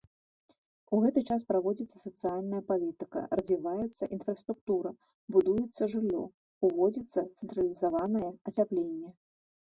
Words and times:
У 0.95 0.99
гэты 1.01 1.21
час 1.33 1.41
праводзіцца 1.49 1.97
сацыяльная 2.05 2.61
палітыка, 2.69 3.21
развіваецца 3.39 4.09
інфраструктура, 4.17 4.93
будуецца 5.35 5.83
жыллё, 5.93 6.23
уводзіцца 6.69 7.25
цэнтралізаванае 7.37 8.27
ацяпленне. 8.49 9.13